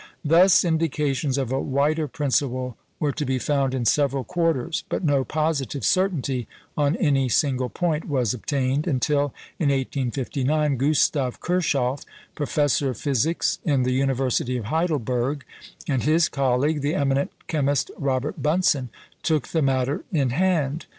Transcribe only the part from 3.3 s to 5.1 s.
found in several quarters, but